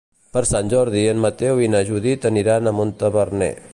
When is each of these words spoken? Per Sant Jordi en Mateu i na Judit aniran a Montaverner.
Per 0.35 0.41
Sant 0.51 0.71
Jordi 0.73 1.03
en 1.11 1.21
Mateu 1.25 1.61
i 1.65 1.69
na 1.75 1.81
Judit 1.91 2.25
aniran 2.31 2.73
a 2.73 2.75
Montaverner. 2.79 3.53